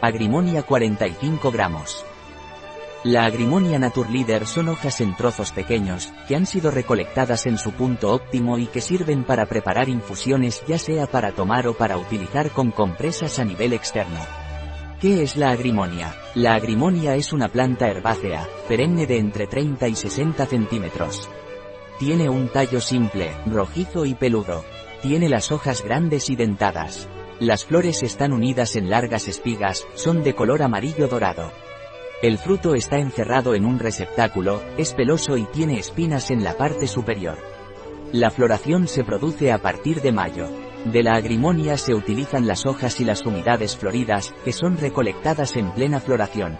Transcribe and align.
Agrimonia 0.00 0.62
45 0.62 1.50
gramos. 1.50 2.04
La 3.02 3.24
Agrimonia 3.24 3.80
Naturleader 3.80 4.46
son 4.46 4.68
hojas 4.68 5.00
en 5.00 5.16
trozos 5.16 5.50
pequeños, 5.50 6.12
que 6.28 6.36
han 6.36 6.46
sido 6.46 6.70
recolectadas 6.70 7.46
en 7.46 7.58
su 7.58 7.72
punto 7.72 8.12
óptimo 8.12 8.58
y 8.58 8.66
que 8.66 8.80
sirven 8.80 9.24
para 9.24 9.46
preparar 9.46 9.88
infusiones 9.88 10.62
ya 10.68 10.78
sea 10.78 11.08
para 11.08 11.32
tomar 11.32 11.66
o 11.66 11.76
para 11.76 11.96
utilizar 11.96 12.50
con 12.50 12.70
compresas 12.70 13.40
a 13.40 13.44
nivel 13.44 13.72
externo. 13.72 14.20
¿Qué 15.00 15.24
es 15.24 15.36
la 15.36 15.50
agrimonia? 15.50 16.14
La 16.36 16.54
agrimonia 16.54 17.16
es 17.16 17.32
una 17.32 17.48
planta 17.48 17.88
herbácea, 17.88 18.46
perenne 18.68 19.04
de 19.04 19.18
entre 19.18 19.48
30 19.48 19.88
y 19.88 19.96
60 19.96 20.46
centímetros. 20.46 21.28
Tiene 21.98 22.28
un 22.28 22.48
tallo 22.48 22.80
simple, 22.80 23.32
rojizo 23.46 24.06
y 24.06 24.14
peludo. 24.14 24.64
Tiene 25.02 25.28
las 25.28 25.50
hojas 25.50 25.82
grandes 25.82 26.30
y 26.30 26.36
dentadas. 26.36 27.08
Las 27.40 27.64
flores 27.64 28.02
están 28.02 28.32
unidas 28.32 28.74
en 28.74 28.90
largas 28.90 29.28
espigas, 29.28 29.86
son 29.94 30.24
de 30.24 30.34
color 30.34 30.60
amarillo 30.60 31.06
dorado. 31.06 31.52
El 32.20 32.36
fruto 32.36 32.74
está 32.74 32.98
encerrado 32.98 33.54
en 33.54 33.64
un 33.64 33.78
receptáculo, 33.78 34.60
es 34.76 34.92
peloso 34.92 35.36
y 35.36 35.44
tiene 35.44 35.78
espinas 35.78 36.32
en 36.32 36.42
la 36.42 36.56
parte 36.56 36.88
superior. 36.88 37.38
La 38.10 38.30
floración 38.30 38.88
se 38.88 39.04
produce 39.04 39.52
a 39.52 39.58
partir 39.58 40.02
de 40.02 40.10
mayo. 40.10 40.48
De 40.84 41.04
la 41.04 41.14
agrimonia 41.14 41.76
se 41.76 41.94
utilizan 41.94 42.48
las 42.48 42.66
hojas 42.66 43.00
y 43.00 43.04
las 43.04 43.24
unidades 43.24 43.76
floridas, 43.76 44.34
que 44.44 44.52
son 44.52 44.76
recolectadas 44.76 45.54
en 45.56 45.70
plena 45.70 46.00
floración. 46.00 46.58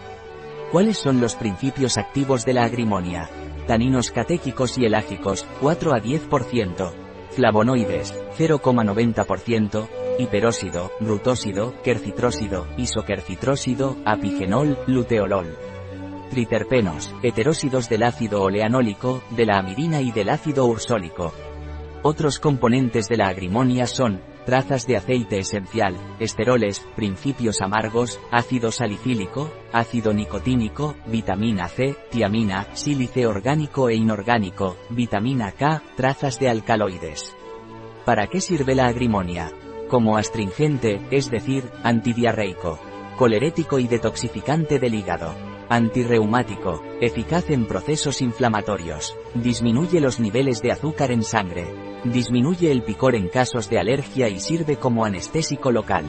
¿Cuáles 0.70 0.98
son 0.98 1.20
los 1.20 1.34
principios 1.34 1.98
activos 1.98 2.44
de 2.44 2.52
la 2.52 2.62
agrimonia? 2.62 3.28
Taninos 3.66 4.12
catéquicos 4.12 4.78
y 4.78 4.84
elágicos, 4.84 5.44
4 5.60 5.92
a 5.92 5.98
10%. 6.00 6.92
Flavonoides, 7.30 8.14
0,90%, 8.38 9.88
hiperóxido, 10.18 10.90
rutósido, 11.00 11.74
quercitrósido, 11.82 12.66
isoquercitrósido, 12.76 13.96
apigenol, 14.04 14.78
luteolol. 14.86 15.56
Triterpenos, 16.30 17.14
heterósidos 17.22 17.88
del 17.88 18.02
ácido 18.02 18.42
oleanólico, 18.42 19.22
de 19.30 19.46
la 19.46 19.58
amidina 19.58 20.02
y 20.02 20.12
del 20.12 20.28
ácido 20.28 20.66
ursólico. 20.66 21.32
Otros 22.02 22.38
componentes 22.38 23.08
de 23.08 23.16
la 23.16 23.28
agrimonia 23.28 23.86
son, 23.86 24.20
trazas 24.44 24.86
de 24.86 24.96
aceite 24.96 25.38
esencial, 25.38 25.96
esteroles, 26.18 26.86
principios 26.96 27.60
amargos, 27.60 28.20
ácido 28.30 28.72
salicílico, 28.72 29.50
ácido 29.72 30.12
nicotínico, 30.12 30.96
vitamina 31.06 31.68
C, 31.68 31.96
tiamina, 32.10 32.66
sílice 32.74 33.26
orgánico 33.26 33.88
e 33.88 33.96
inorgánico, 33.96 34.76
vitamina 34.90 35.52
K, 35.52 35.82
trazas 35.96 36.38
de 36.38 36.48
alcaloides. 36.48 37.36
¿Para 38.04 38.26
qué 38.28 38.40
sirve 38.40 38.74
la 38.74 38.86
agrimonia? 38.86 39.52
Como 39.88 40.16
astringente, 40.16 41.00
es 41.10 41.30
decir, 41.30 41.64
antidiarreico, 41.82 42.78
colerético 43.16 43.78
y 43.78 43.88
detoxificante 43.88 44.78
del 44.78 44.94
hígado, 44.94 45.34
antirreumático, 45.68 46.82
eficaz 47.00 47.50
en 47.50 47.66
procesos 47.66 48.22
inflamatorios, 48.22 49.16
disminuye 49.34 50.00
los 50.00 50.20
niveles 50.20 50.62
de 50.62 50.72
azúcar 50.72 51.10
en 51.10 51.22
sangre, 51.22 51.66
disminuye 52.04 52.70
el 52.70 52.82
picor 52.82 53.14
en 53.14 53.28
casos 53.28 53.68
de 53.68 53.78
alergia 53.78 54.28
y 54.28 54.40
sirve 54.40 54.76
como 54.76 55.04
anestésico 55.04 55.72
local. 55.72 56.04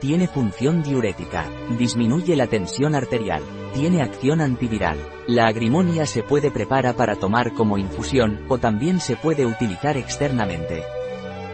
Tiene 0.00 0.26
función 0.26 0.82
diurética, 0.82 1.46
disminuye 1.78 2.36
la 2.36 2.46
tensión 2.46 2.94
arterial, 2.94 3.42
tiene 3.72 4.02
acción 4.02 4.40
antiviral. 4.40 4.98
La 5.26 5.46
agrimonia 5.46 6.04
se 6.04 6.22
puede 6.22 6.50
preparar 6.50 6.94
para 6.94 7.16
tomar 7.16 7.54
como 7.54 7.78
infusión 7.78 8.44
o 8.48 8.58
también 8.58 9.00
se 9.00 9.16
puede 9.16 9.46
utilizar 9.46 9.96
externamente. 9.96 10.82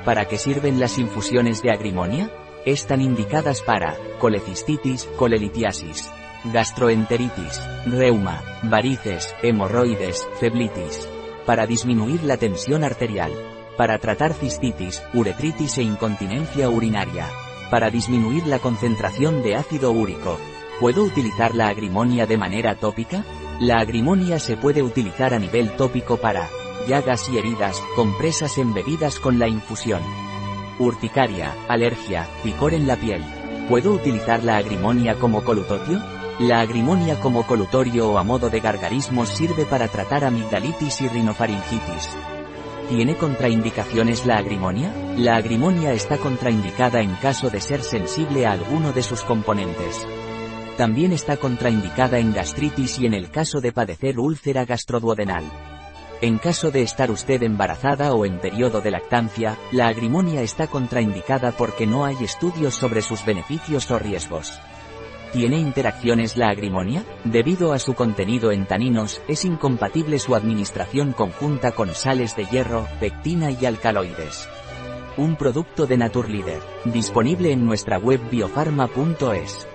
¿Para 0.04 0.24
qué 0.24 0.38
sirven 0.38 0.80
las 0.80 0.98
infusiones 0.98 1.62
de 1.62 1.72
agrimonia? 1.72 2.30
Están 2.64 3.02
indicadas 3.02 3.60
para 3.60 3.96
colecistitis, 4.18 5.04
colelitiasis, 5.16 6.10
gastroenteritis, 6.44 7.60
reuma, 7.86 8.42
varices, 8.62 9.34
hemorroides, 9.42 10.26
feblitis. 10.38 11.06
Para 11.44 11.66
disminuir 11.66 12.22
la 12.24 12.38
tensión 12.38 12.82
arterial. 12.82 13.30
Para 13.76 13.98
tratar 13.98 14.32
cistitis, 14.32 15.02
uretritis 15.12 15.76
e 15.78 15.82
incontinencia 15.82 16.70
urinaria. 16.70 17.26
Para 17.70 17.90
disminuir 17.90 18.46
la 18.46 18.58
concentración 18.58 19.42
de 19.42 19.56
ácido 19.56 19.92
úrico. 19.92 20.38
¿Puedo 20.80 21.04
utilizar 21.04 21.54
la 21.54 21.68
agrimonia 21.68 22.26
de 22.26 22.38
manera 22.38 22.74
tópica? 22.74 23.22
La 23.60 23.80
agrimonia 23.80 24.38
se 24.38 24.56
puede 24.56 24.82
utilizar 24.82 25.34
a 25.34 25.38
nivel 25.38 25.76
tópico 25.76 26.16
para 26.16 26.48
llagas 26.86 27.28
y 27.28 27.38
heridas, 27.38 27.82
compresas 27.96 28.58
embebidas 28.58 29.18
con 29.20 29.38
la 29.38 29.48
infusión. 29.48 30.00
Urticaria, 30.78 31.54
alergia, 31.68 32.26
picor 32.42 32.74
en 32.74 32.86
la 32.86 32.96
piel. 32.96 33.22
¿Puedo 33.68 33.92
utilizar 33.92 34.42
la 34.42 34.56
agrimonia 34.56 35.14
como 35.16 35.44
colutotio? 35.44 36.00
La 36.38 36.60
agrimonia 36.60 37.20
como 37.20 37.46
colutorio 37.46 38.12
o 38.12 38.18
a 38.18 38.24
modo 38.24 38.48
de 38.48 38.60
gargarismos 38.60 39.28
sirve 39.28 39.66
para 39.66 39.88
tratar 39.88 40.24
amigdalitis 40.24 41.02
y 41.02 41.08
rinofaringitis. 41.08 42.16
¿Tiene 42.88 43.14
contraindicaciones 43.16 44.26
la 44.26 44.38
agrimonia? 44.38 44.92
La 45.16 45.36
agrimonia 45.36 45.92
está 45.92 46.16
contraindicada 46.16 47.02
en 47.02 47.14
caso 47.16 47.50
de 47.50 47.60
ser 47.60 47.82
sensible 47.82 48.46
a 48.46 48.52
alguno 48.52 48.92
de 48.92 49.02
sus 49.02 49.20
componentes. 49.20 50.06
También 50.76 51.12
está 51.12 51.36
contraindicada 51.36 52.18
en 52.18 52.32
gastritis 52.32 52.98
y 52.98 53.06
en 53.06 53.12
el 53.12 53.30
caso 53.30 53.60
de 53.60 53.70
padecer 53.70 54.18
úlcera 54.18 54.64
gastroduodenal. 54.64 55.44
En 56.22 56.36
caso 56.36 56.70
de 56.70 56.82
estar 56.82 57.10
usted 57.10 57.42
embarazada 57.42 58.12
o 58.12 58.26
en 58.26 58.40
periodo 58.40 58.82
de 58.82 58.90
lactancia, 58.90 59.56
la 59.72 59.88
agrimonia 59.88 60.42
está 60.42 60.66
contraindicada 60.66 61.52
porque 61.52 61.86
no 61.86 62.04
hay 62.04 62.16
estudios 62.22 62.74
sobre 62.74 63.00
sus 63.00 63.24
beneficios 63.24 63.90
o 63.90 63.98
riesgos. 63.98 64.60
¿Tiene 65.32 65.58
interacciones 65.58 66.36
la 66.36 66.50
agrimonia? 66.50 67.04
Debido 67.24 67.72
a 67.72 67.78
su 67.78 67.94
contenido 67.94 68.52
en 68.52 68.66
taninos, 68.66 69.22
es 69.28 69.46
incompatible 69.46 70.18
su 70.18 70.34
administración 70.34 71.12
conjunta 71.12 71.72
con 71.72 71.94
sales 71.94 72.36
de 72.36 72.44
hierro, 72.44 72.86
pectina 72.98 73.50
y 73.50 73.64
alcaloides. 73.64 74.46
Un 75.16 75.36
producto 75.36 75.86
de 75.86 75.96
Naturleader, 75.96 76.60
disponible 76.84 77.50
en 77.52 77.64
nuestra 77.64 77.96
web 77.96 78.20
biofarma.es. 78.30 79.66